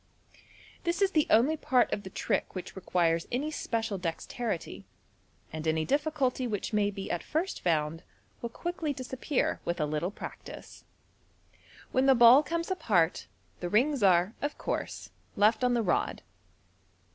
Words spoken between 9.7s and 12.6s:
a little practice. MODERN MAGIC. *# When the ball